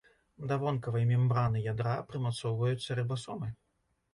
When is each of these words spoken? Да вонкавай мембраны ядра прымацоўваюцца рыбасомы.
Да 0.51 0.55
вонкавай 0.63 1.05
мембраны 1.09 1.61
ядра 1.73 1.93
прымацоўваюцца 2.09 2.99
рыбасомы. 3.03 3.53